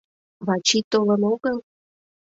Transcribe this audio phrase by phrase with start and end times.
[0.45, 1.57] Вачи толын огыл?